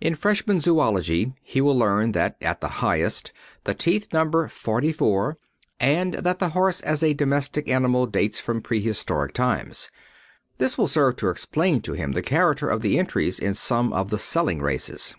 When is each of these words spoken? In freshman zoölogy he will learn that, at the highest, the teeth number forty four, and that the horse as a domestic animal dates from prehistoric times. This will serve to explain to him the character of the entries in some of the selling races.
In 0.00 0.14
freshman 0.14 0.60
zoölogy 0.60 1.34
he 1.42 1.60
will 1.60 1.76
learn 1.76 2.12
that, 2.12 2.36
at 2.40 2.62
the 2.62 2.80
highest, 2.80 3.34
the 3.64 3.74
teeth 3.74 4.08
number 4.14 4.48
forty 4.48 4.92
four, 4.94 5.36
and 5.78 6.14
that 6.14 6.38
the 6.38 6.48
horse 6.48 6.80
as 6.80 7.02
a 7.02 7.12
domestic 7.12 7.68
animal 7.68 8.06
dates 8.06 8.40
from 8.40 8.62
prehistoric 8.62 9.34
times. 9.34 9.90
This 10.56 10.78
will 10.78 10.88
serve 10.88 11.16
to 11.16 11.28
explain 11.28 11.82
to 11.82 11.92
him 11.92 12.12
the 12.12 12.22
character 12.22 12.70
of 12.70 12.80
the 12.80 12.98
entries 12.98 13.38
in 13.38 13.52
some 13.52 13.92
of 13.92 14.08
the 14.08 14.16
selling 14.16 14.62
races. 14.62 15.14